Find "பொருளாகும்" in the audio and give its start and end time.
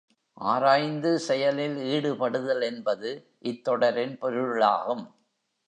4.17-5.05